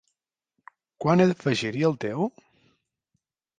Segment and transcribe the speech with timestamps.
[1.05, 2.27] Quan he d'afegir-hi el teu?